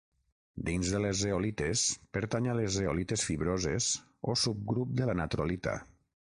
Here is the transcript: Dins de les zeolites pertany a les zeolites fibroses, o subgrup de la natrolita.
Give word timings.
Dins 0.67 0.93
de 0.93 1.01
les 1.01 1.19
zeolites 1.19 1.83
pertany 2.17 2.47
a 2.53 2.55
les 2.61 2.73
zeolites 2.77 3.27
fibroses, 3.29 3.91
o 4.33 4.37
subgrup 4.45 4.97
de 5.03 5.11
la 5.13 5.17
natrolita. 5.21 5.77